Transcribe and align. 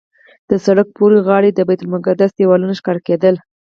د 0.49 0.51
سړک 0.65 0.87
پورې 0.97 1.17
غاړې 1.27 1.49
د 1.53 1.59
بیت 1.67 1.81
المقدس 1.83 2.29
دیوالونه 2.33 2.73
ښکاره 2.79 3.01
کېدل. 3.07 3.35